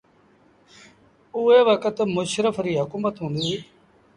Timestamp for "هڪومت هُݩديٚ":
2.81-3.61